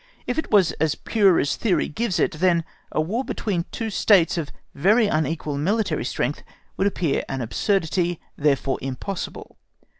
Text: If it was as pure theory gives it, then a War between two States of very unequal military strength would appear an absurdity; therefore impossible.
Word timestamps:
If 0.25 0.39
it 0.39 0.49
was 0.49 0.71
as 0.81 0.95
pure 0.95 1.45
theory 1.45 1.87
gives 1.87 2.19
it, 2.19 2.31
then 2.39 2.63
a 2.91 2.99
War 2.99 3.23
between 3.23 3.65
two 3.71 3.91
States 3.91 4.35
of 4.35 4.51
very 4.73 5.05
unequal 5.05 5.59
military 5.59 6.05
strength 6.05 6.41
would 6.75 6.87
appear 6.87 7.23
an 7.29 7.39
absurdity; 7.41 8.19
therefore 8.35 8.79
impossible. 8.81 9.57